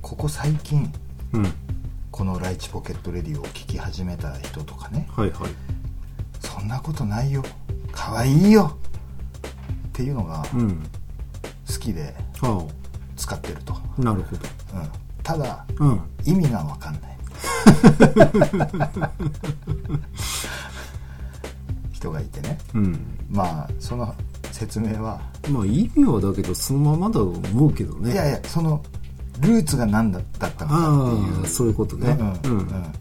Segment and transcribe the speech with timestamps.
[0.00, 0.92] ここ最近
[1.32, 1.52] うん。
[2.10, 5.06] このライチポケットレディを聞き始めた人とかね。
[5.14, 5.50] はいはい。
[6.40, 7.44] そんなことないよ。
[7.92, 8.76] 可愛いよ。
[9.88, 10.82] っていうのがうん。
[11.72, 12.60] 好きであ
[13.16, 14.40] 使ってると、あなるほうん、
[15.22, 16.00] ただどうん。
[16.24, 17.02] 意味が分かんない。
[21.92, 22.58] 人がいてね。
[22.74, 23.16] うん。
[23.30, 24.12] まあその
[24.62, 25.20] 説明は。
[25.50, 28.12] まあ意味はだけどそのままだと思うけどね。
[28.12, 28.82] いやいやその
[29.40, 31.44] ルーツが何だったのかってあいう。
[31.44, 32.16] あそういうことね。
[32.44, 32.92] うんうんうん。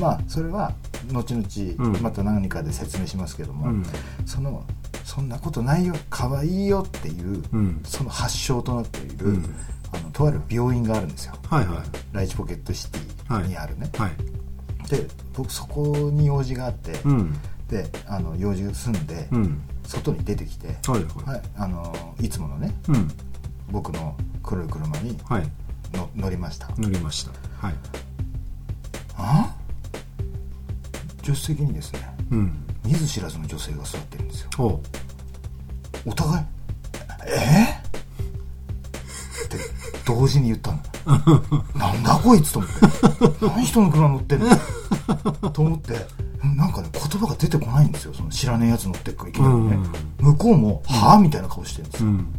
[0.00, 0.72] まあそれは
[1.12, 1.46] 後々
[1.92, 2.02] うん。
[2.02, 3.84] また何かで説明しますけども、うん。
[4.24, 4.64] その
[5.04, 7.80] そんなことないよ可愛いよっていう、うん。
[7.84, 9.54] その発祥となっている、うん。
[9.92, 11.34] あのとある病院があるんですよ。
[11.50, 11.76] はいはい。
[12.12, 14.12] ライチポケットシティにあるね、はい。
[14.88, 17.34] で僕そこに用事があって、うん
[17.72, 19.62] であの用事済んで、うん。
[19.84, 21.36] 外に出てきて、はいはい。
[21.36, 23.08] はい、あのいつものねうん。
[23.70, 25.48] 僕の黒い車にはい。
[25.96, 26.68] の乗りました。
[26.76, 27.30] 乗りました。
[27.66, 27.74] はい。
[29.16, 29.56] あ？
[31.22, 32.66] 助手席にですねうん。
[32.84, 34.50] 見ず知らずの女性が座ってるんですよ。
[34.58, 34.80] おう。
[36.04, 36.44] お互い
[37.26, 37.64] え？
[39.46, 39.56] って
[40.06, 40.78] 同時に言ったの。
[41.74, 43.46] なんだこいつと思って。
[43.46, 45.50] 何人の車乗ってんの？
[45.50, 45.94] と思って
[46.42, 48.14] なんかね言葉が出てこないんですよ。
[48.14, 49.78] その知らねえやつ乗ってっからいきなりね、
[50.20, 52.34] 向こうも「はあ?」みたいな顔してるんですよ、うん。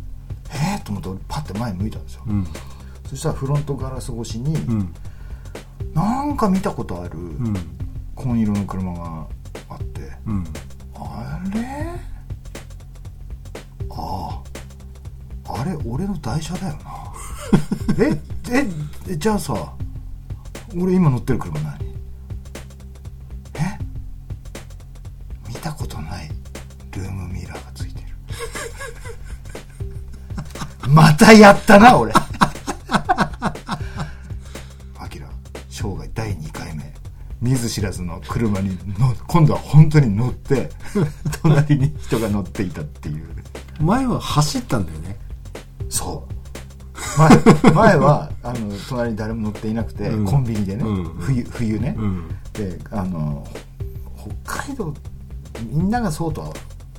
[0.51, 2.47] えー、と思って俺パッて前向いたんですよ、うん。
[3.09, 4.93] そしたらフロントガラス越しに、うん。
[5.93, 7.53] なんか見たことあるうん。
[8.15, 9.27] 紺色の車が
[9.69, 10.43] あって、うん。
[10.95, 11.87] あれ？
[13.89, 14.41] あ
[15.47, 17.13] ああれ俺の台車だよな。
[18.03, 18.21] え？
[18.51, 18.67] え？
[19.09, 19.73] えじゃあさ
[20.75, 21.82] 俺今乗ってる車何え
[31.13, 32.11] またやったな 俺。
[34.97, 35.29] アキラ
[35.69, 36.91] 生涯第2回目。
[37.39, 40.69] 見ず知らずの車にの今度は本当に乗って
[41.43, 43.27] 隣に人が乗っていたっていう。
[43.79, 45.17] 前は走ったんだよね。
[45.89, 46.33] そう。
[47.19, 50.25] 前前はあの隣に誰も乗っていなくて、うん。
[50.25, 51.03] コンビニでね、うん。
[51.19, 52.27] 冬冬ね、うん。
[52.53, 53.45] であの
[54.43, 54.91] 北海道
[55.69, 56.53] みんながそうとは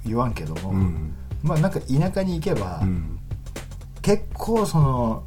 [0.07, 1.15] 言わんけども、うん。
[1.43, 3.14] まあなんか田舎に行けば、うん
[4.05, 5.25] 結構その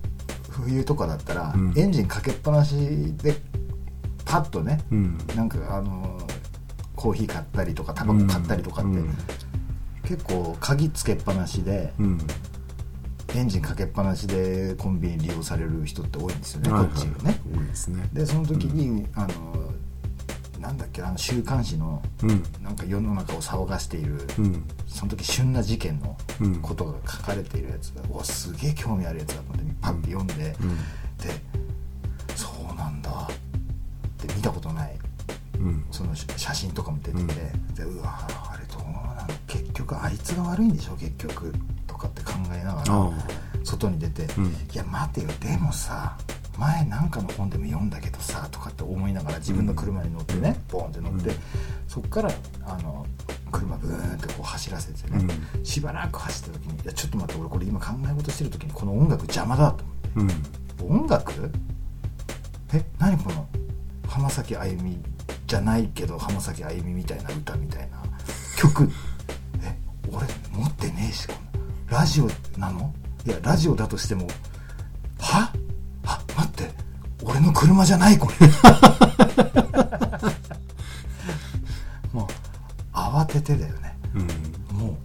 [0.52, 1.74] 冬とかだったら、うん。
[1.76, 2.76] エンジンかけっぱなし
[3.18, 3.36] で
[4.24, 5.18] パッとね、うん。
[5.36, 6.20] なんかあの
[6.96, 9.18] コーヒー買ったりとかタバコ買ったりとかって、うん。
[10.04, 12.20] 結構鍵つけっぱなしで、うん。
[13.34, 17.40] エンジンかけっぱなしでコンビニ利用される人って多いんですよね、はいこっちがね。
[17.52, 18.08] 多いですね。
[18.14, 19.74] でその時に、あの
[20.68, 22.44] なんだっけあの週刊誌のうん。
[22.62, 24.64] なんか世の中を騒がしている、うん。
[24.86, 26.56] その時旬な事件のうん。
[26.62, 30.56] ことが書かれているやつが、うわすげえ興味あるやつだと思ってパッて読んで、で
[32.36, 33.10] そうなんだ。
[33.12, 34.96] って見たことない
[35.58, 35.86] うん。
[35.90, 37.74] その写真とかも出てて、うん。
[37.74, 38.20] でうわ
[38.52, 41.54] あれどうなの結局あいつが悪いんでしょ結局
[41.88, 43.12] とかって考えながらあ。
[43.64, 44.46] 外に出て、うん。
[44.48, 46.18] いや待てよでもさ
[46.58, 51.36] 前なんかの本でも読んだけどさとかって思いながら自分の車に乗ってね、ボーンって乗って、うん。
[51.88, 52.32] そっから
[52.66, 53.06] あの
[53.52, 55.26] 車ブーンってこう走らせてね、
[55.64, 59.84] しばらく走った時にいやちょっと待って俺これ今考え事してる時にこの音楽邪魔だと
[60.16, 60.86] 思って。
[60.86, 61.02] うん。
[61.02, 61.52] 音楽？
[62.74, 63.48] え何この
[64.08, 64.98] 浜崎あゆみ
[65.46, 68.02] じゃないけど浜崎あゆみみたいな歌みたいな
[68.58, 68.90] 曲。
[69.64, 69.78] え
[70.12, 71.28] 俺持ってねえし
[71.90, 72.94] ラジオなの？
[73.26, 74.28] いやラジオだとしても
[77.48, 78.48] の車じゃないこれ。
[82.14, 82.28] もう
[82.94, 83.98] 慌ててだよね。
[84.14, 84.78] うん。
[84.78, 84.96] もう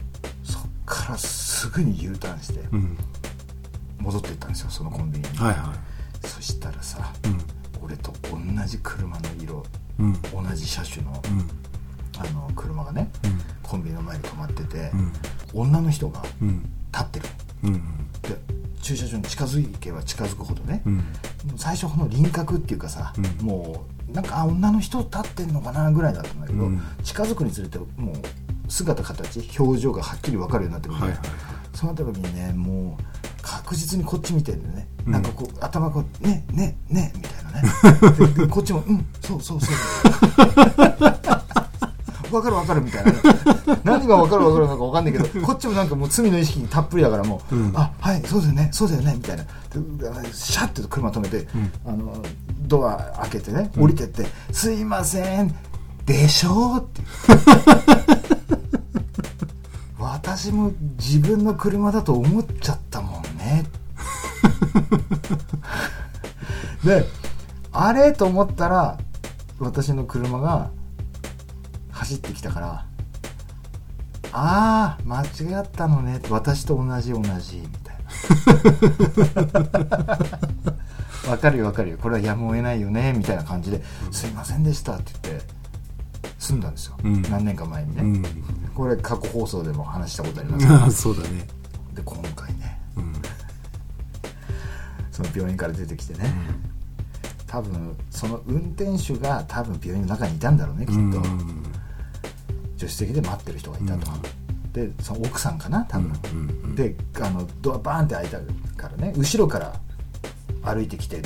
[0.44, 2.98] そっからすぐに U ターンしてうん。
[3.98, 5.72] 戻っていったんですよそのコンビニに、はいは
[6.24, 7.12] そしたらさ、
[7.80, 8.36] 俺と同
[8.66, 9.62] じ車の色
[9.98, 10.20] うん。
[10.22, 11.48] 同じ車種の,、うん。
[12.18, 13.40] あの車がねうん。
[13.62, 15.12] コンビニの前に止まってて、うん。
[15.54, 16.62] 女の人がうん。
[16.92, 17.28] 立ってる。
[17.64, 18.01] うんで
[18.82, 21.04] 駐車場に近づけば近づくほどね、うん。
[21.56, 23.46] 最初この輪郭っていうかさ、うん。
[23.46, 26.82] もうなんかあ女の人立ってんのかなぐらいだったんだけど、うん。
[27.02, 28.14] 近づくにつれてもう
[28.68, 31.28] 姿形表情がはっきり分かるようになってくるんで、はいはい
[31.72, 33.02] そうなった時にねもう
[33.40, 35.12] 確実にこっち見てるんでね、うん。
[35.12, 38.48] なんかこう頭こう「ねねね」みたいなね。
[38.52, 39.74] こっちも「うんそうそうそう」
[42.32, 43.12] 分かる分かるみたいな。
[43.12, 43.18] ね
[43.84, 47.72] 何が分かる分かるのか分かんないけどこっちもなんかもう罪の意識にたっぷりだからもう「うん。
[47.74, 49.44] あはいそうだよねそうだよね」みたいな。
[49.44, 49.48] で
[50.32, 51.46] シャッて車止めて、ん。
[51.86, 52.14] あの
[52.66, 55.54] ドア開けてね降りてって「すいません
[56.06, 57.02] でしょ?」って。
[59.98, 59.98] 私
[60.42, 63.64] 私も自分の車だと思っちゃったもんね。
[66.84, 67.06] で
[67.72, 68.98] あれと思ったら
[69.58, 70.70] 私の車が
[72.02, 72.84] 走ってきたから
[74.32, 76.20] ああ間違ったのね。
[76.30, 77.96] 私と同じ同じみたい
[81.24, 81.30] な。
[81.30, 81.98] わかるよわかるよ。
[81.98, 85.44] これはやむを得ないよねみたいな感じで「すいませんでした」って言って
[86.38, 87.22] 済んだんですよ、うん。
[87.22, 88.22] 何年か前にね、うん。
[88.74, 90.66] これ過去放送でも話したことあります。
[90.66, 91.46] けああそうだね。
[91.94, 92.80] どで今回ね。
[92.96, 93.12] うん。
[95.12, 96.32] その病院から出てきてね、
[97.46, 101.62] 多分その運転手が多分病院の中にいたんだろうねきっと、うん
[102.82, 104.10] 助手席で待ってる人がいたと、
[104.72, 108.38] でその奥さんかな多分、であのドアバーンって開いた
[108.76, 109.72] からね後ろから
[110.64, 111.22] 歩いてきて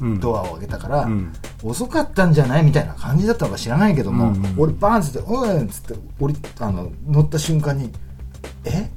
[0.00, 0.20] うん。
[0.20, 1.32] ドアを開けたから、うん。
[1.62, 7.90] 遅かったんじゃないみたいな感じだったのか知らないけども、うんうん俺バーンっつって「うん」っつって降りあの乗った瞬間に
[8.64, 8.90] 「え？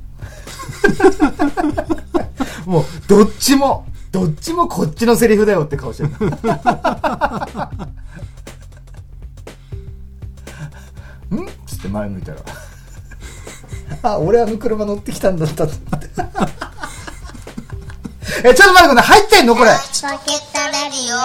[2.66, 6.10] もうどっちもどっちもこっちのセリフだよって顔してる
[11.96, 12.38] 前向いたら。
[14.04, 16.10] あ俺あの車乗ってきたんだったと思って
[18.44, 19.18] えちょっと待ってください。
[19.20, 19.56] 入ってんの？
[19.56, 19.72] これ。
[19.72, 21.18] ポケットレディオ。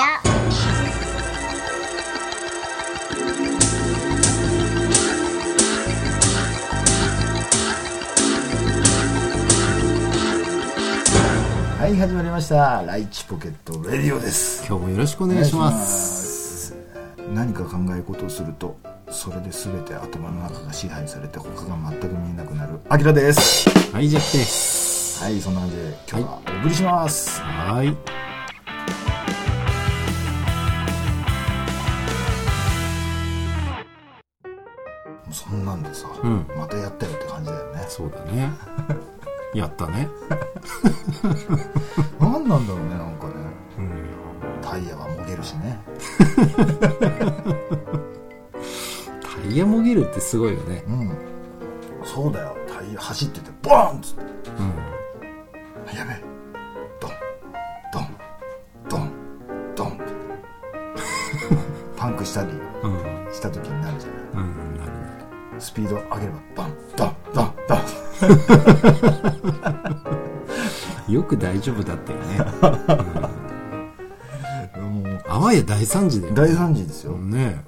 [11.81, 12.83] はい始まりました。
[12.87, 14.65] ライチポケットレディオです。
[14.67, 16.75] 今日もよろしくお願いしまお願いします。
[17.35, 18.79] 何か考え事をすると
[19.11, 22.79] それで全て頭の中が支配されて他が全く見えなくなる。
[22.89, 23.69] アキラです。
[23.93, 25.23] はいジャックです。
[25.23, 27.97] はいそんな感じで今日はお送りします、はい。
[35.33, 36.47] そんなんでさ、うん。
[36.57, 37.85] またやったよって感じだよね。
[37.89, 38.51] そうだね。
[39.55, 40.09] やったね。
[42.21, 43.35] 何なんだろうねなんかね。
[43.79, 44.11] うん。
[44.63, 45.79] タイヤはもげるしね
[50.11, 50.83] ってすごいよね。
[50.87, 51.17] うん。
[52.05, 52.57] そうだよ。
[52.69, 54.23] タイヤ走っててボーンっつって。
[54.51, 55.97] うん。
[55.97, 56.23] やべえ。
[57.01, 57.11] ドン。
[57.93, 58.09] ドン。
[58.89, 59.13] ドン。
[59.77, 60.01] ドン
[61.97, 62.49] パンクしたり
[62.83, 63.33] うん。
[63.33, 64.45] した時になるじゃない。
[64.45, 64.77] うん。
[64.79, 65.61] なるなる。
[65.61, 67.81] スピード上げればバンドンドンドン。
[71.15, 72.39] よく大丈夫だったよね。
[74.81, 75.21] もう。
[75.29, 77.63] あわや大惨事だよ大惨事ですよ、ね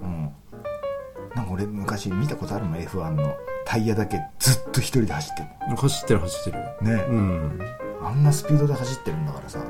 [1.93, 3.37] 昔見たことあるもん F1 の。
[3.65, 6.65] タイヤだけずっと一人で走って走ってる走ってる。
[6.83, 7.61] るね、うん。
[8.03, 9.61] あんなスピードで走ってるんだからさ。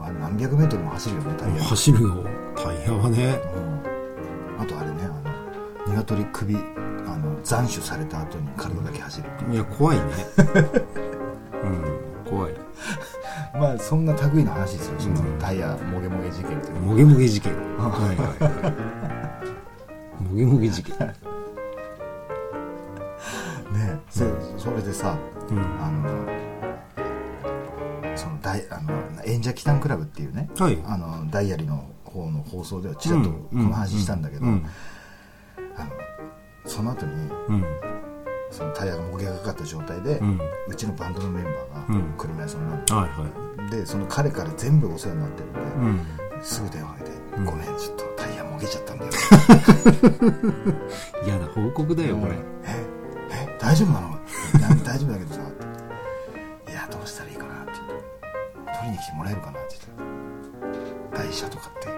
[0.00, 2.24] あれ何百メートルも走るよねタイヤ、走るよ
[2.56, 3.40] タイヤはね。
[4.56, 6.58] うん、あとあれねあの鶏首あ
[7.16, 9.54] の斬首された後に体だけ走る。
[9.54, 10.04] いや怖いね。
[11.62, 11.66] う
[12.28, 12.30] ん。
[12.30, 12.54] 怖い。
[13.54, 14.94] まあそんな類の話ですよ。
[15.14, 15.38] うん。
[15.38, 17.52] タイヤもげもげ事件っていうもげもげ事件。
[17.78, 18.68] はいはいは
[20.20, 20.22] い。
[20.22, 20.94] もげもげ事件
[25.50, 25.58] うん。
[25.80, 26.28] あの
[28.16, 28.92] そのダイあの
[29.24, 30.78] 演者祈祷クラブっていうね、はい。
[30.84, 34.66] あのダイアリーの方の放送ではちらっとこの話したんだけど、うん。
[35.76, 35.90] あの
[36.64, 37.12] その後に
[37.48, 37.64] うん。
[38.50, 40.40] そのタイヤがもげがかかった状態で、ううん
[40.74, 42.10] ちのバンドのメンバーうん。
[42.12, 43.02] が車屋さんになって、はい。
[43.10, 45.66] はでその彼から全部お世話になってるんで、いう
[46.40, 46.42] ん。
[46.42, 47.44] すぐ電話かけて「うん。
[47.44, 49.10] ごめんちょっとタイヤもげちゃったんだよ」
[51.26, 52.32] 嫌な報告だよこれ。
[52.32, 52.36] え
[53.30, 54.17] え大丈夫なの？
[54.84, 55.40] 大丈夫だけどさ。
[56.68, 57.94] いやどうしたらいいかなって言って
[58.78, 60.72] 取りに来てもらえるかなって言っ
[61.12, 61.88] て台車とかって。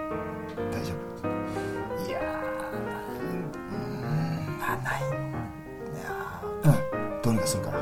[0.71, 2.07] 大丈夫。
[2.07, 5.03] いやうーんなないい
[6.03, 6.09] や
[6.63, 7.77] うんどうにかするから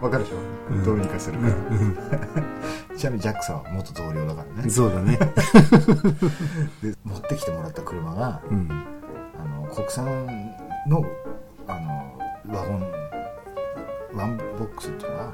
[0.00, 0.36] わかるでしょ、
[0.70, 1.54] うんどうにかするから、
[2.96, 5.18] ちなみにジャックさんは元同僚だからねそうだね
[6.82, 8.68] で持ってきてもらった車がうん
[9.38, 10.06] あの国産
[10.88, 11.04] の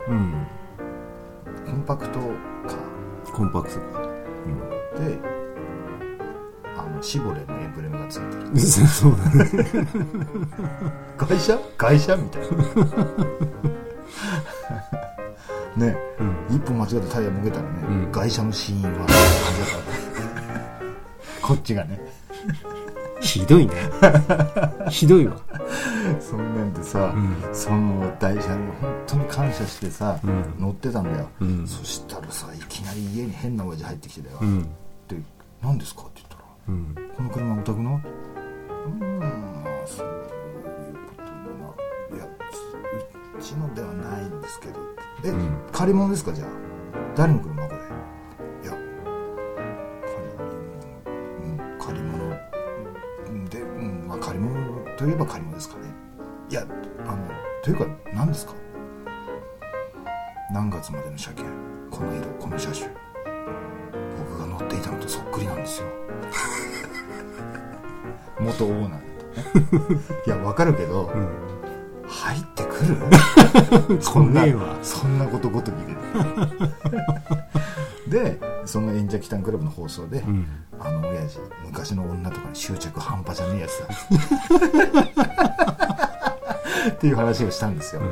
[0.09, 0.47] うん。
[1.66, 2.18] コンパクト
[2.66, 5.18] カコンパクトかーで
[6.76, 8.42] あのシボレのエンブレムがついてる。
[8.49, 9.50] うんそうだね。
[11.16, 11.59] 会社？
[11.76, 12.49] 会社みたいな。
[15.87, 15.97] ね。
[16.18, 16.56] うん。
[16.56, 18.12] 一歩間違ってタイヤもげたらね、うん。
[18.12, 19.06] 外車の死因は
[21.40, 22.00] こっちがね。
[23.21, 23.73] ひどいね。
[24.90, 25.37] ひどいわ
[26.21, 27.54] そんなんでさ、うん。
[27.54, 30.54] その台車に本当に感謝してさ、うん。
[30.59, 31.66] 乗ってたんだよ、うん。
[31.66, 34.62] そしたらさいきなり家に変な親父入ってきてだよ、うん。
[35.09, 35.16] で
[35.62, 38.00] 「何ですか?」って言ったらうん「この車お宅の?」
[38.85, 41.75] うーんまあそういうことも
[42.11, 42.26] ないや
[43.40, 44.80] ちのではないんですけど。
[45.25, 45.56] え、ん。
[45.73, 46.49] 借り物ですかじゃあ？
[47.14, 48.68] 誰の車これ？
[48.68, 48.76] いや
[50.02, 50.50] 借り物。
[51.44, 52.37] うん借り物。
[53.28, 55.91] うんで、うんまあ、借り物といえば借り物ですかね
[56.52, 56.66] いや
[57.06, 57.18] あの
[57.64, 58.52] というか何ですか？
[60.52, 61.50] 何月までの車検？
[61.90, 62.88] この色この車種？
[64.18, 65.87] 僕が乗っていたのとそっくりなんですよ。
[68.38, 68.99] 元オーナーだ
[69.78, 70.00] とね。
[70.26, 71.28] いやわかるけど、うん
[72.06, 72.75] 入ってく
[73.88, 74.02] る？
[74.04, 74.44] そんな
[74.82, 75.75] そんなことごとき
[78.11, 80.47] ででその演者キタンクラブの放送で、うん。
[80.78, 85.71] あの親父昔の女とかに執着半端じゃねえやつだ
[86.88, 88.02] っていう話をしたんですよ、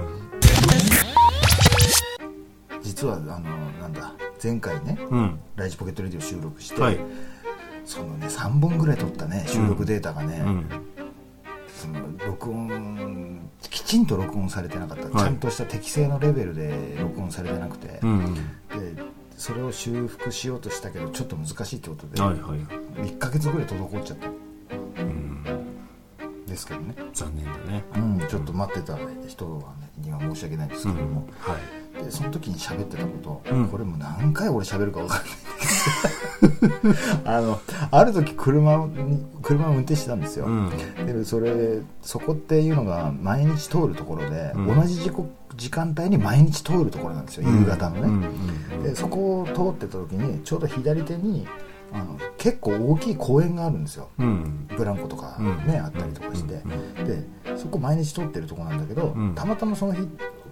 [2.82, 3.40] 実はあの
[3.80, 4.12] なんだ
[4.42, 5.40] 前回ねうん。
[5.56, 6.98] ライチポケットレディオを収録して、はい。
[7.84, 10.66] そのね3本ぐらい撮ったね収録データがね、うん。
[11.68, 15.10] その録音きちんと録音されてなかった、い。
[15.12, 18.34] ちゃんとした適正のレベルで録音されてなくて、うん
[18.68, 19.02] で
[19.36, 22.58] それを修復しようとしたけどちょっと難しいってことで、はいはい。
[23.08, 24.28] 1ヶ月ぐらい滞っちゃった。
[24.28, 24.49] うん
[26.50, 27.84] ですけどね、残念だね。
[27.94, 31.56] うん、ちょっと待ってた人は、ね、には申し訳ないですけども、は
[32.00, 32.04] い。
[32.04, 33.68] でその時に喋ってたこと、うん。
[33.68, 35.28] これもう何回俺喋るか分かんない
[37.24, 40.70] あのある時車に車を運転してたんですよ、うん。
[41.06, 44.80] でそれそこっていうのが毎日通るところで、うん。
[44.80, 48.24] 同じ時刻時間帯に毎日通るところなんですよ、夕方のね、うん
[48.78, 51.46] うんでそこを通ってた時にちょうど左手に
[51.92, 54.08] あの結構大きい公園があるんですよ。
[54.18, 54.66] うん。
[54.76, 55.66] ブランコとかうん。
[55.66, 56.62] ね、あったりとかして、
[57.04, 59.34] でそこ毎日通ってるとこなんだけど、うん。
[59.34, 60.00] たまたまその日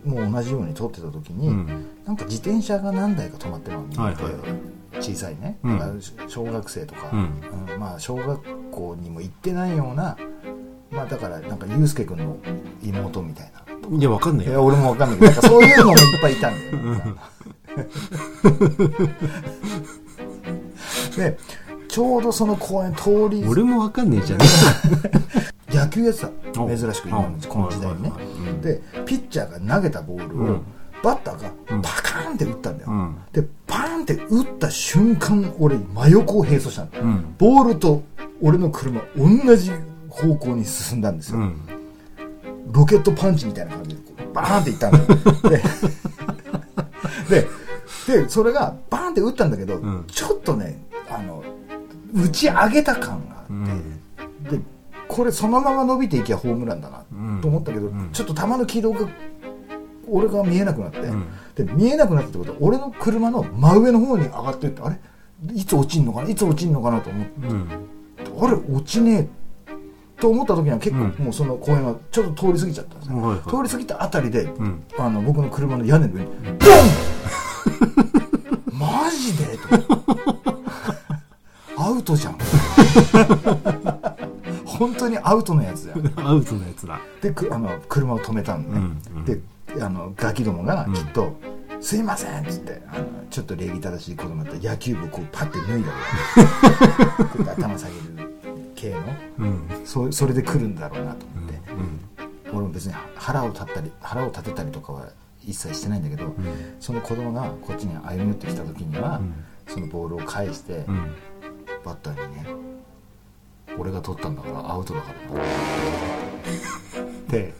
[0.04, 1.86] もう同じように通ってた時に、うん。
[2.04, 3.82] なんか自転車が何台か止まってるの。
[3.82, 4.24] を見て、はいはい。
[4.24, 4.32] はい
[5.00, 5.78] 小さいね、うん。
[5.78, 7.12] だから小学生とか、
[7.78, 8.40] まあ小学
[8.70, 10.16] 校にも行ってないような
[10.90, 12.36] まあだからなんか祐介君の
[12.82, 13.62] 妹みたいな。
[13.96, 14.52] いやわかんないよ。
[14.52, 15.18] いや俺もわかんない。
[15.18, 16.60] けどなんかそういうのもいっぱいいたんだ
[17.06, 17.16] よ
[21.18, 21.38] で
[21.88, 23.44] ちょうどその公園通り。
[23.46, 24.44] 俺もわかんねえじゃね
[25.70, 26.22] 野球やって
[26.52, 26.62] た。
[26.62, 28.12] お珍しく今のおこの時代にね。
[28.62, 30.62] でピッチャーが投げたボールをうん。
[31.02, 31.82] バッターがうん。
[31.82, 33.16] パカーンって打ったんだよ、うん。
[33.32, 37.34] でパーンって打った瞬間俺真横を並走したんだよ、うん。
[37.38, 38.02] ボールと
[38.40, 39.70] 俺の車同じ
[40.08, 41.56] 方向に進んだんですよ、うん。
[42.72, 44.02] ロケットパンチみたいな感じで
[44.34, 45.04] バーンっていったんだよ
[47.28, 47.48] でで
[48.22, 50.04] でそれがバーンって打ったんだけど、ん。
[50.08, 50.82] ちょっとね
[52.22, 53.98] 打ち上げた感があって、うん。
[54.44, 54.60] で
[55.08, 57.40] これそのまま伸びていけばホームランだなうん。
[57.40, 58.10] と思ったけど、うん。
[58.12, 59.08] ちょっと球の軌道が
[60.06, 61.24] 俺が見えなくなって、ん。
[61.54, 64.98] で見えなくなったってことは俺の車の真上の方に上がってってあれ？
[65.54, 66.28] いつ落ちんのかな？
[66.28, 67.48] いつ落ちんのかなと思って。
[67.48, 67.68] うん。
[68.40, 68.56] あれ？
[68.74, 71.24] 落ちねえと思った時には結構うん。
[71.24, 73.40] もうその公園がちょっと通り過ぎちゃったんですよ、はいはい。
[73.50, 74.82] 通り過ぎたあたりで、ん。
[74.98, 76.58] あの僕の車の屋根の上にドン！
[78.78, 79.56] マジで？
[79.58, 79.64] と。
[79.74, 80.37] ア
[81.98, 82.38] ウトじゃん。
[84.64, 85.98] 本当にアウトのやつだよ。
[86.16, 87.00] アウトのやつだ。
[87.20, 89.24] でくあの車を止めたのね、うんうん。
[89.24, 89.40] で
[89.82, 91.36] あのガキどもがきっと
[91.80, 95.94] 「すいません」っつってあのちょっと礼儀正しい子供だったら野球部こうパッて脱いだわ
[97.36, 97.42] け。
[97.44, 98.32] で頭下げる
[98.74, 98.98] 系の
[99.38, 99.62] うん。
[99.84, 102.00] そそれで来るんだろうなと思って、うん
[102.50, 105.08] 俺も別に腹を立ったり腹を立てたりとかは
[105.46, 106.34] 一切してないんだけど、
[106.80, 109.34] その子供がこっちに歩み寄ってきた時には、ん。
[109.68, 111.14] そのボールを返して、うん
[111.88, 112.46] バッターにね
[113.78, 115.38] 俺が取ったんだからアウトだから。
[115.38, 115.46] なっ
[117.30, 117.54] て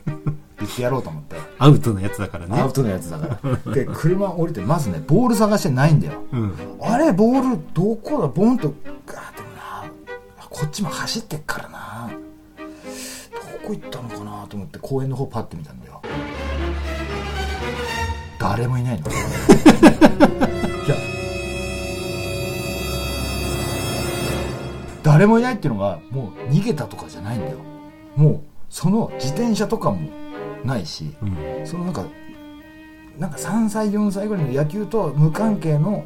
[0.59, 1.37] 言ってやろうと思って。
[1.59, 2.61] アウトのやつだからね。
[2.61, 3.73] アウトのやつだから。
[3.73, 6.55] で車降りてまずねボール探してないんだよ、うん。
[6.83, 8.29] あれボールどこだ？
[8.29, 8.75] ボンと
[9.07, 9.91] ガーってな
[10.39, 12.11] こっちも走ってっからな。
[13.63, 16.03] どこ行ったのかなと思って公園の方パッて見たんだよ。
[18.39, 19.07] 誰もいないの。
[19.11, 19.13] い
[20.89, 20.95] や
[25.09, 27.57] 誰もいないっていうのがもう逃げたとかじゃないんだよ。
[28.15, 30.11] もうその自転車とかも
[30.67, 31.67] ないし、うん。
[31.67, 32.05] そのなんか
[33.19, 36.05] なんか3歳4歳ぐらいの野球とは無関係の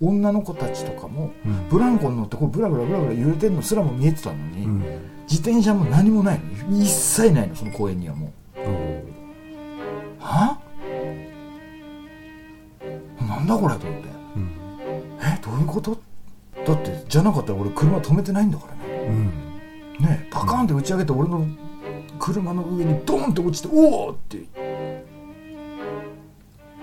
[0.00, 1.68] 女の子たちとかも、うん。
[1.68, 4.80] ブランコに乗ってこうブラブラブラブラ揺れてるのすらも見えてたのに、うん。
[5.28, 6.78] 自転車も何もないの。
[6.80, 8.60] 一切ないのその公園にはもう。
[10.20, 10.60] は？
[13.20, 14.08] なんだこれと思って。
[14.36, 14.48] うん。
[15.20, 15.40] え？
[15.44, 15.90] どういうこと？
[15.90, 16.13] だって
[17.14, 18.80] じゃなかったら俺車止めてないんだからね。
[19.06, 20.04] うん。
[20.04, 21.46] ねパカーンって打ち上げて俺の
[22.18, 24.38] 車の上にドーンって落ちておおって。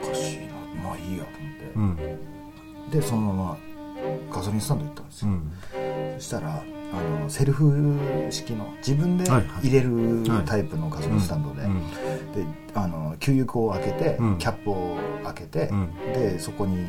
[0.01, 0.53] おかしいな。
[0.85, 1.37] まあいいやと
[1.75, 2.15] 思って、
[2.85, 2.91] うん。
[2.91, 3.57] でそのまま
[4.33, 5.51] ガソリンスタンド行ったんですよ、うん。
[6.17, 11.91] そしたらあのセルフ式の自分で入れるタイプのガソリンスタンドで,、うん。
[11.91, 11.91] で
[12.73, 14.37] あの給油口を開けて、うん。
[14.37, 15.93] キャップを開けて、うん。
[16.13, 16.87] でそこに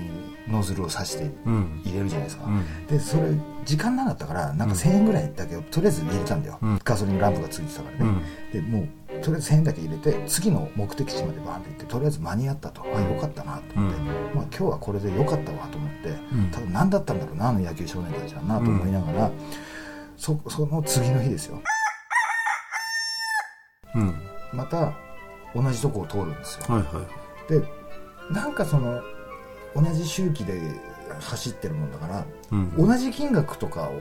[0.49, 1.83] ノズルを刺してうん。
[1.85, 2.87] 入れるじゃないですか、うん。
[2.87, 3.23] でそれ
[3.65, 6.81] 時間なかったからなんか1000円ぐらいだけど、とりあえず入れたんだよ、うん。
[6.83, 8.23] ガソリンランプがついてたからね、
[8.53, 8.89] でもう
[9.23, 14.07] とりあえず1000円だけ入れて次の目的地までバーンって行ってとりあえず間に合ったと、あよかったなと思って、うん。
[14.07, 16.51] まあ、今日はこれでよかったわと思って、ん。
[16.51, 19.31] 多分何だったんだろうなあの野球少年たちはなと思いながら、
[20.17, 21.63] そその次の日ですよ。
[23.95, 24.15] うん。
[24.53, 24.93] また
[25.55, 27.07] 同じとこを通るんですよ、はいは
[27.49, 27.63] で
[28.31, 29.03] なんかその
[29.75, 30.61] 同じ周期で
[31.21, 32.77] 走ってるもんだから、いうん。
[32.77, 34.01] 同じ金額とかを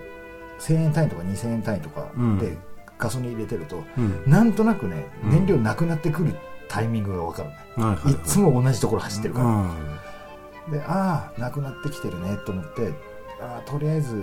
[0.59, 2.37] 1000円単位とか2000円単位とかうん。
[2.37, 2.57] で
[2.97, 4.23] ガソリン入れてると、うん。
[4.25, 5.31] なんとなくねうん。
[5.31, 6.35] 燃料なくなってくる
[6.67, 8.15] タイミングが分かるね、はいはいい。
[8.23, 10.71] つも同じところ走ってるから、うん。
[10.71, 12.93] でああなくなってきてるねと思って
[13.41, 14.15] ああとりあえず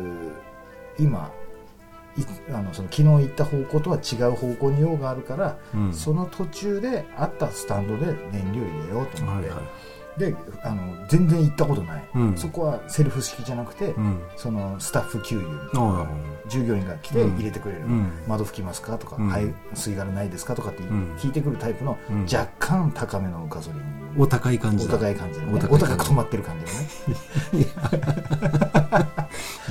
[0.99, 1.31] 今
[2.17, 5.93] いあのその昨日行った方向とは違う方向に用があるから、うん。
[5.93, 9.69] その途中であったスタンドで燃料入れようと思って、はいはい
[10.19, 12.37] であの全然行ったことない、うん。
[12.37, 14.21] そこはセルフ式じゃなくて、うん。
[14.37, 16.09] そのスタッフ給油
[16.49, 17.37] 従業員が来てうん。
[17.37, 18.11] 入れてくれる、うん。
[18.27, 19.29] 窓拭きますかとか、うん。
[19.29, 19.45] はい、
[19.75, 21.15] 吸い殻ないですかとかってうん。
[21.17, 22.23] 聞いてくるタイプのうん。
[22.25, 26.65] 若干高めのガソリン、お高い感じおだ高い感じの、ね、お高お高く止まってる感じ
[27.55, 27.69] のね。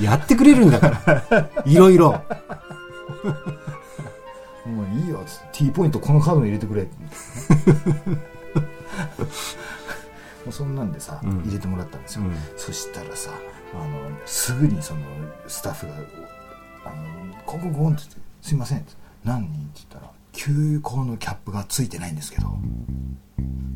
[0.00, 0.88] やってくれるんだか
[1.30, 1.50] ら。
[1.66, 2.12] いろいろ。
[4.66, 5.24] もういいよ。
[5.52, 6.94] T ポイントこのカードに入れてくれって。
[8.08, 8.16] も
[10.48, 11.42] うそんなんでさ、うん。
[11.42, 12.32] 入れてもらったんですよ、うん。
[12.56, 13.30] そしたらさ
[13.74, 15.00] あのすぐにその
[15.46, 15.92] スタッフが
[16.84, 18.92] 「あのこここん」って言って「すいません」って
[19.24, 22.48] 「何人?」って言ったら「給油口のキャップがついてないんですけど」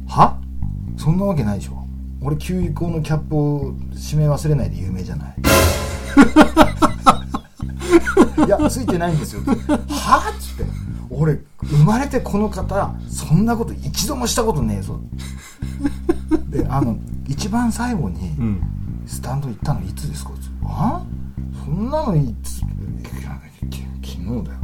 [0.09, 0.37] は？
[0.97, 1.87] そんなわけないでしょ。
[2.21, 5.35] 俺給油口のキャップを閉め忘れないで有名じゃない。
[8.47, 9.43] いやついてないんですよ
[9.89, 10.31] は？
[10.31, 10.71] っつって。
[11.11, 14.99] 俺生まれてこの方そんなこと一度もしたことねえぞ
[16.51, 16.97] であの
[17.29, 18.63] 一番最後にうん。
[19.07, 20.31] スタンド行ったのいつですか?
[20.41, 20.57] つって。
[20.65, 21.05] あ？
[21.65, 22.63] そんなのいつい
[23.25, 23.83] やき
[24.17, 24.59] 昨日だよ。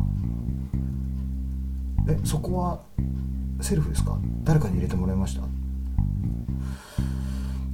[2.09, 2.81] えそこは
[3.61, 4.17] セルフですか?
[4.45, 5.43] 誰かに入れてもらいました?
[5.43, 5.45] う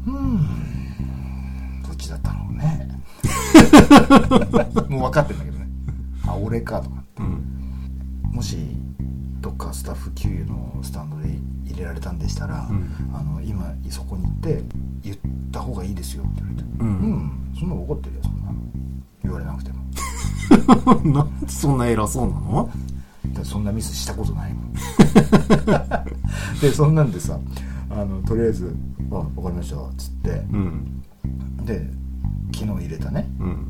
[0.07, 1.83] ーん。
[1.87, 2.89] どっちだったろうね。
[4.89, 5.69] もう分かってんだけどね。
[6.27, 7.23] あ俺かとかって。
[7.23, 7.43] うん。
[8.33, 8.57] もし
[9.41, 11.29] どっかスタッフ給油のスタンドで
[11.75, 12.89] 入れられたんでしたら、うん。
[13.15, 14.63] あの今そこに行って
[15.03, 15.17] 言っ
[15.53, 18.55] た方がいいですよって言われてううんん、そんなの怒ってるよそんなの
[19.23, 19.85] 言われなくても。
[21.13, 22.71] なんでそんな偉そうなの？
[23.43, 24.73] そんなミスしたことないもん。
[26.61, 27.39] でそんなんでさ
[27.91, 28.75] あのとりあえず
[29.11, 30.31] 「あ分かりました」っつって。
[30.53, 31.03] うん。
[31.65, 31.91] で
[32.53, 33.67] 昨日入れたねうん。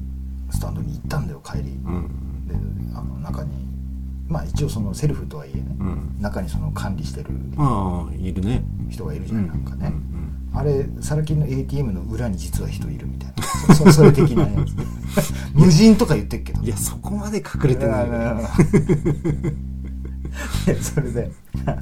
[0.50, 2.46] スタンドに行ったんだよ帰り、うん。
[2.46, 2.54] で
[2.94, 3.50] あの中に
[4.28, 6.16] まあ一応そのセルフとはいえね、うん。
[6.20, 8.64] 中にその管理してるああいるね。
[8.88, 10.10] 人がいるじゃない、なんかね、うん
[10.56, 13.42] あれサラ金の ATM の裏に実は人いるみたいな。
[13.74, 14.72] そそそれ的なやつ。
[15.52, 16.62] 無人とか言ってっけど。
[16.62, 18.06] いやそこまで隠れてない
[20.80, 21.30] それで
[21.66, 21.80] あの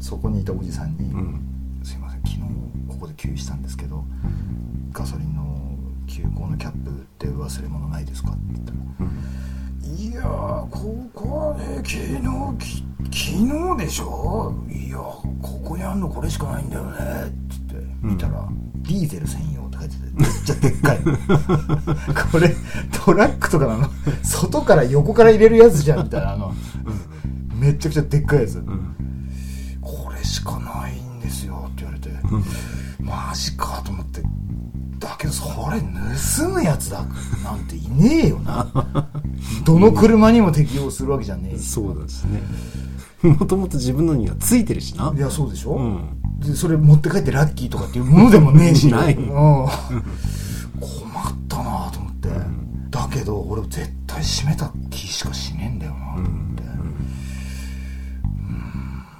[0.00, 1.40] そこにいたおじさんに「うん。
[1.82, 2.40] すいません昨日
[2.88, 4.04] ここで給油したんですけど
[4.92, 5.44] ガソリンの
[6.06, 11.10] 給油口のキャップって忘れ物ないですか?」って言ったらうん「いやーこ
[11.64, 11.96] こはね昨
[12.58, 12.84] 日き
[13.26, 14.54] 昨日でしょ？
[14.70, 15.22] いやこ
[15.64, 16.90] こにあんのこれしかないんだよね」
[17.26, 18.48] って言って見たら
[18.82, 20.98] 「ディーゼル専用」って書いててめっちゃでっかい。
[22.32, 22.54] これ
[23.04, 23.88] トラックとかなの
[24.22, 26.54] 外から横から入れるやつじゃんみたいなあの
[27.54, 28.94] めっちゃくちゃでっかいやつ、うん。
[29.80, 32.10] これしかないんですよって言われて、
[33.00, 33.73] マジか
[35.34, 37.04] それ盗むやつだ
[37.42, 38.68] なんていねえよな。
[39.66, 42.40] どの車にも適用するわけじゃねえしそうですね。
[43.22, 45.12] もともと自分のにはついてるしな。
[45.16, 46.20] いやそうでしょ、うん。
[46.38, 48.88] でそれ持って帰ってラッキーとかっていうものでもねえし。
[48.92, 49.14] ない。
[49.14, 49.68] うん、困っ
[51.48, 52.28] たなと思って、
[52.90, 56.62] だけど俺絶対閉めた気しかしねえんだよなと思って。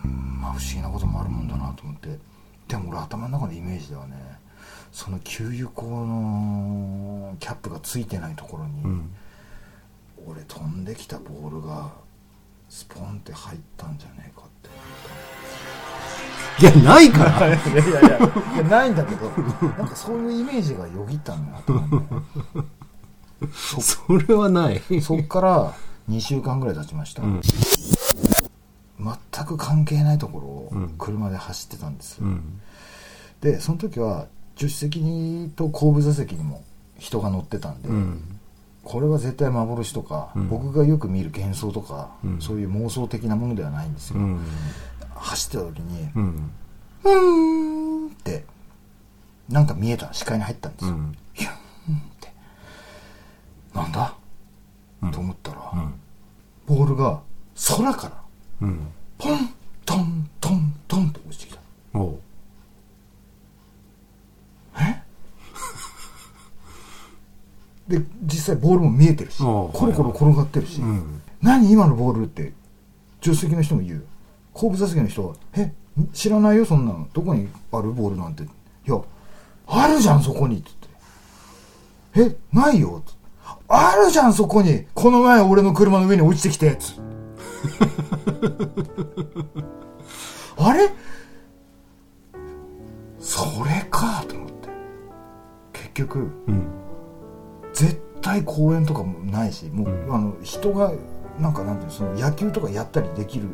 [0.05, 0.41] うん。
[0.41, 2.19] まあ不思議なこともあるもんだなと思って。
[2.69, 4.44] でも俺頭の中のイメージではね
[4.93, 9.11] その給油口のキャップがついてないところに、うん。
[10.27, 11.91] 俺飛んできたボールが
[12.69, 14.71] スポンって入ったんじゃねえかって。
[16.63, 17.49] いやないから。
[17.49, 19.29] いやいやいやいやないんだけど
[19.77, 22.03] なんかそういうイメージがよぎったのよ頭に
[23.53, 24.81] そそれはない。
[25.03, 25.75] そっから
[26.09, 27.41] 2週間ぐらい経ちました、うん。
[28.99, 30.95] 全く関係ないところをうん。
[30.97, 32.61] 車で走ってたんです、うん。
[33.41, 36.63] でその時は助手席と後部座席にも
[36.99, 38.39] 人が乗ってたんで、うん。
[38.85, 40.49] これは絶対幻とか、うん。
[40.49, 42.41] 僕がよく見る幻想とか、うん。
[42.41, 44.41] そういう妄想的なものではないんですよ、うん。
[45.15, 46.51] 走ってた時にうん。
[47.05, 48.45] うーんって
[49.49, 51.17] なんか見えた視界に入ったんですよ、うん。
[51.33, 51.53] ヒュー
[51.93, 52.33] ンって。
[53.75, 54.15] なんだ、
[55.03, 55.11] うん。
[55.11, 55.95] と思ったら、うん。
[56.67, 57.21] ボールが
[57.77, 58.23] 空から
[58.63, 58.87] うん。
[59.19, 61.61] ポントントンと落ちてきた
[61.95, 62.19] おう
[67.89, 68.03] で
[68.45, 71.23] 実際ボールも見えてるしコロコロ転がってるし、うん。
[71.41, 72.53] 何今のボールって
[73.23, 74.05] 助手席の人も言う。
[74.53, 75.73] 後部座席の人は「え
[76.13, 77.09] 知らないよそんなの。
[77.15, 78.49] どこにあるボールなんて」「い
[78.85, 79.01] や
[79.67, 80.71] あるじゃんそこに」って
[82.15, 83.17] 言って「えないよ」って
[83.67, 84.85] 「あるじゃんそこに。
[84.93, 87.01] この前俺の車の上に落ちてきたやつ」
[90.59, 90.91] あれ？
[93.19, 94.69] それかと思って。
[95.73, 96.67] 結局うん。
[97.73, 100.15] 絶対公園とかもないしもう、うん。
[100.15, 100.93] あの人が
[101.39, 103.49] なんかなんていうのその野球とかやったりできる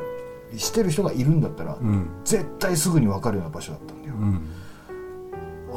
[0.55, 2.09] してる人がいるんだったら、うん。
[2.23, 4.49] 絶対すぐに分かるような場所だったんだよ、うん。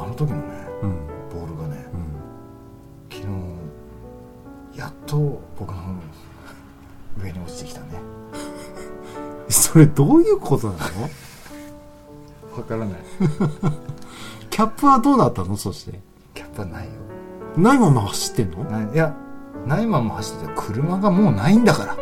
[0.01, 0.43] あの時のね
[0.81, 1.07] うん。
[1.29, 3.17] ボールがねうん。
[3.17, 3.27] 昨
[4.73, 5.99] 日やっと僕の
[7.21, 7.87] 上に落ちてきたね。
[9.49, 10.79] それどういうことなの？
[12.55, 12.99] 分からない。
[14.49, 15.57] キャップはどうなったの？
[15.57, 15.99] そして。
[16.33, 16.91] キャップはないよ
[17.57, 18.63] ないまま走ってんの？
[18.65, 18.93] ない。
[18.93, 19.15] いや
[19.65, 20.53] ないまま走ってた。
[20.53, 21.97] 車がもうないんだから。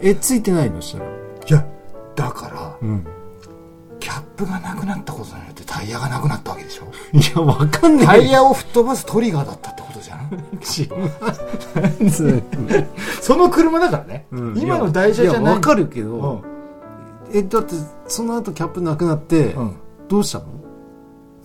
[0.00, 0.80] えついてないの？
[0.80, 1.08] したらい
[1.52, 1.66] や
[2.14, 3.04] だからうん。
[3.98, 6.84] キャップがなくなったことによってタイヤがなくなったわけでしょ？
[7.16, 8.06] いやわかんない。
[8.06, 10.30] タイヤを吹っ飛ばすトリガーだったってことじゃん？
[13.20, 14.58] その車だからね、うん。
[14.58, 15.44] 今の台車じゃない。
[15.44, 16.42] やわかるけど
[17.32, 17.36] うん。
[17.36, 17.74] えだって
[18.06, 19.76] その後キャップなくなってうん。
[20.08, 20.44] どうしたの？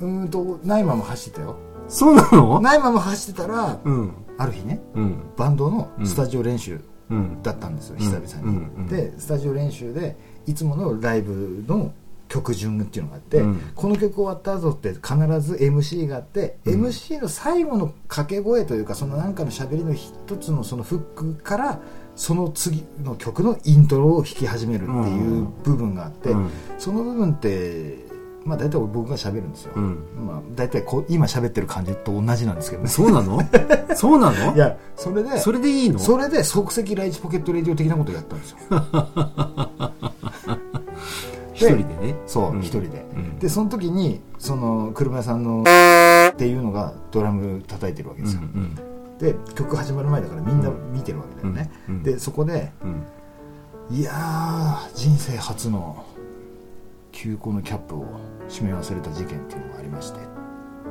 [0.02, 1.56] うーんとないまま走ってたよ
[1.91, 2.62] そうなの？
[2.62, 4.13] ないまま走ってたらうん。
[4.38, 5.23] ある日ねうん。
[5.38, 7.43] バンドのスタジオ練習うん。
[7.43, 8.01] だったんですよ、うん。
[8.01, 11.93] 久々に、でスタジオ練習でいつものライブの
[12.30, 13.62] 曲順っていうのがあって、うん。
[13.75, 16.86] この曲終わった後って必ず MC があって、うん。
[16.86, 21.80] MC の最後の掛け声というかそのなんかの喋りの一つのそのフックから
[22.15, 26.49] その次の曲のイントロを弾き始めるっていう部分があって、うん。
[26.80, 28.11] その部分って
[28.45, 30.04] まあ大体僕が喋るんですよ、うん。
[30.27, 32.89] まあ、大体こう今喋ってる感じと同じなんですけどね。
[32.89, 33.39] そうなの？
[33.95, 34.56] そうなの？
[34.56, 35.99] いやそれでそれでいいの？
[35.99, 38.58] それで即席ライチポケットレディオ的なことをやったんですよ。
[41.54, 42.15] 一人でね。
[42.25, 42.62] そう、うん。
[42.62, 43.38] 一人で、うん。
[43.38, 48.41] でその時にその車屋さんのっていうのがドラム叩いてるわけうんですよ、
[49.19, 51.95] で曲始まる前だからみんな見てるわけだよね、うん。
[51.95, 52.04] うん。
[52.04, 53.95] でそこでうん。
[53.95, 56.06] いやー人生初の
[57.12, 58.06] 休校のキャップを
[58.47, 60.19] 締め忘れた事件っていうのがありまして。
[60.19, 60.24] っ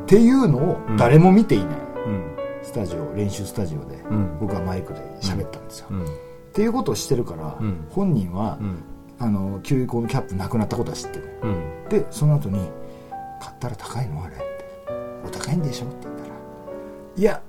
[0.07, 1.67] ていうのを誰も見ていない、
[2.07, 2.37] うん。
[2.63, 4.39] スタジオ練習スタジオで、うん。
[4.41, 6.05] 僕はマイクで喋ったんですよ、うん。
[6.05, 6.09] っ
[6.53, 7.87] ていうことをしてるから、うん。
[7.91, 8.83] 本人は、うん。
[9.23, 11.39] あの休校のキャップなくなったことは知ってる。
[11.43, 11.89] うん。
[11.91, 12.71] でその後に
[13.39, 14.45] 「買ったら高いのあれ」って
[15.27, 16.31] 「お高いんでしょ?」って言ったら
[17.17, 17.43] 「いや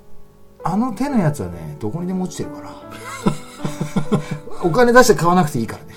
[0.63, 2.71] あの手のやつはねどこにでも落ちてるから。
[4.63, 5.93] お金出して買わなくていいからね」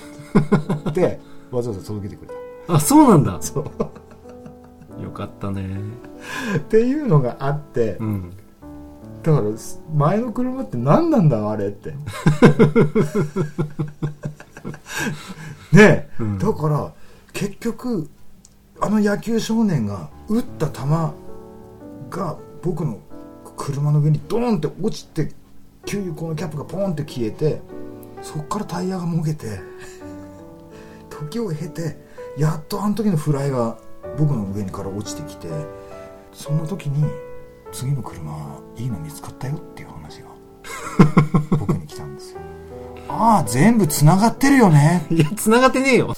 [0.90, 3.32] ってわざわざ届けてくれあそうなんだ。
[3.34, 5.02] たそう。
[5.02, 5.80] よかったね。
[6.56, 8.32] っていうのがあってうん。
[9.22, 9.44] だから
[9.94, 11.90] 前の車って何なんだあれって。
[15.72, 16.38] ねえ、うん。
[16.38, 16.92] だから
[17.32, 18.08] 結局
[18.80, 20.82] あの野球少年が打った球
[22.10, 22.98] が僕の
[23.56, 25.32] 車の上にドーンって落ちて
[25.86, 27.60] 給油口のキャップがポンって消えて
[28.22, 29.60] そっからタイヤがもげて
[31.10, 32.03] 時を経て
[32.36, 33.76] やっとあの時のフライが
[34.18, 35.48] 僕の上にから落ちてきて
[36.32, 37.04] その時に
[37.72, 40.28] 次の車いいの見つかったよっていう話が
[41.58, 42.40] 僕に来たんですよ。
[43.08, 45.06] ああ全部つながってるよね。
[45.10, 46.14] いや繋がってねえよ。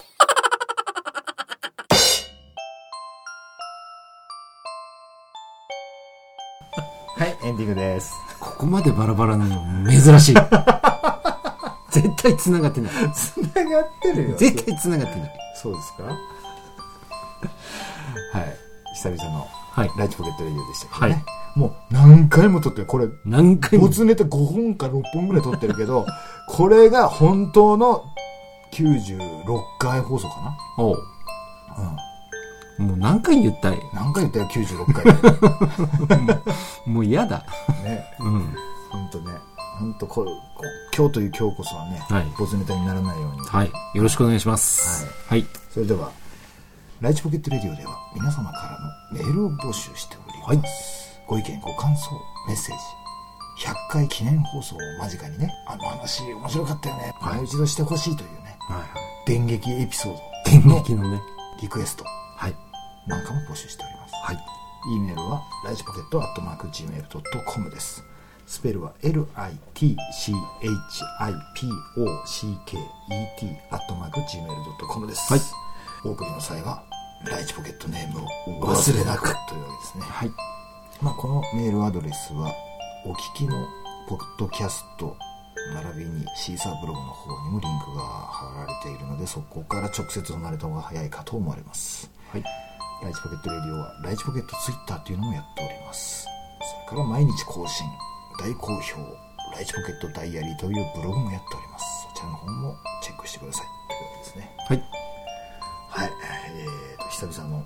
[7.19, 8.13] はいエンディングです。
[8.41, 10.35] ここまでバラバラなの珍しい
[12.03, 12.93] 絶対繋がってない。
[13.15, 14.37] つながってるよ。
[14.37, 15.33] 絶対繋がってない。
[15.63, 16.03] そうですか？
[18.39, 18.57] はい。
[18.95, 19.91] 久々のはい。
[19.99, 21.25] ライチポケットレディオでしたけどね、はい。
[21.59, 22.87] もう何回も撮ってる。
[22.87, 23.87] これ何回も。
[23.87, 26.07] ボツネタ5本か6本ぐらい撮ってるけど
[26.49, 28.05] これが本当の
[28.73, 30.97] 96回放送かおう。
[31.79, 31.97] な
[32.79, 32.87] うん。
[32.89, 33.79] もう何回言ったい？
[33.95, 35.05] 何回言ったよ？96回。
[36.87, 37.45] もう嫌だ。
[37.85, 38.05] ね。
[38.21, 38.55] うん。
[38.91, 39.33] 本当ね
[39.79, 40.33] 本当こうこ
[40.97, 42.27] 今日という今日こそはね、はい。
[42.39, 43.41] ボツネタにならないように。
[43.41, 43.71] はい。
[43.95, 45.07] よろしくお願いします。
[45.29, 45.45] はい。
[45.71, 46.11] それでは
[47.01, 48.79] ライチポケットレディオでは皆様か
[49.13, 52.11] らのメールを募集しております、ご意見ご感想
[52.49, 52.77] メッセー
[53.59, 57.37] ジ100回記念放送を間近にねあの話面白かったよね、はい。
[57.37, 58.89] もう一度してほしいというねはいはい。
[59.27, 60.21] 電撃エピソード。
[60.51, 61.21] 電の撃のね。
[61.61, 62.05] リクエスト。
[62.05, 62.55] はい。
[63.07, 64.15] なんかも募集しております。
[64.23, 64.39] はい。
[64.89, 68.05] E メールはライチポケットアットマーク Gmail.com です
[68.47, 69.97] スペルは LITCHIPOCKET
[73.71, 75.43] アットマーク Gmail.com です、はい。
[76.05, 76.83] お送りの際は
[77.29, 78.27] ライチポケットネームを
[78.63, 80.05] お忘れなくというわけですね。
[80.05, 80.31] はい。
[81.03, 82.55] まあ、このメールアドレスは
[83.05, 83.67] お聞きの
[84.09, 85.17] ポッドキャスト
[85.75, 92.09] 並びにシーサーブログの方にもリンクが貼られているのでそこから直接入られた方が早いかと思われます。
[92.31, 92.45] はい。
[93.03, 96.27] ライチポケットレディオはライチポケットツイッターというのもやっております。
[96.87, 97.87] それから毎日更新
[98.39, 98.99] 大好評
[99.55, 101.85] ライチポケットダイアリーというブログもやっております。
[102.15, 103.67] そちらの方もチェックしてください。
[103.89, 104.57] というわけですね。
[104.69, 104.83] はい。
[105.89, 106.11] はい。
[106.55, 107.65] えーと久々の、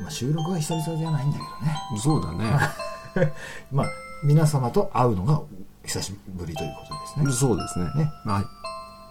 [0.00, 2.00] まあ、収録は久々じゃないんだけどね。
[2.00, 3.32] そうだね。
[3.70, 3.86] まあ
[4.24, 5.40] 皆様と会うのが
[5.84, 7.32] 久しぶりということですね。
[7.32, 7.84] そうですね。
[7.96, 8.12] ね。
[8.24, 8.44] はい。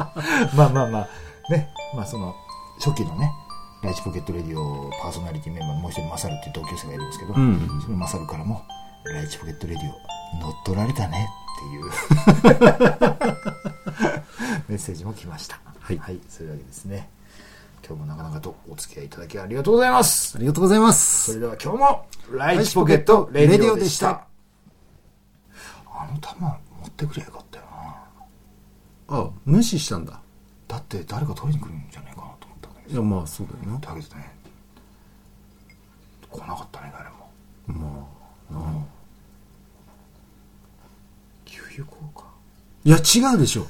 [0.09, 0.51] ね。
[0.57, 1.07] まあまあまあ。
[1.49, 1.69] ね。
[1.95, 2.35] まあその
[2.79, 3.31] 初期のね
[3.83, 7.67] ライチポケットレディオパーソナリティメンバーのもう一人マサルっていう同級生がいるんですけど、うん。
[7.81, 8.61] そのマサルからも
[9.05, 9.93] ライチポケットレディオ
[10.39, 11.85] 乗っ取られたねっていう
[14.69, 15.59] メッセージも来ました。
[15.79, 15.99] はい。
[16.29, 17.09] そういうわけですね。
[17.83, 20.37] 今日もなかなかとお付き合いいただきありがとうございます。
[20.37, 21.31] ありがとうございます。
[21.31, 24.25] それでは今日もライチポケットレディオでした。
[25.91, 26.47] あの球持
[26.87, 27.65] ってくりゃよかったよ
[29.09, 29.17] な。
[29.17, 30.21] あ無視したんだ。
[30.67, 32.20] だって誰か取りに来るんじゃないか
[32.87, 33.79] いやまあそうだよな。
[33.79, 34.31] だけどね
[36.29, 37.31] 来なかったね誰も。
[37.67, 38.07] ま
[38.51, 38.83] あなあ。
[41.45, 42.25] 給油口か
[42.83, 43.67] いや違うでしょ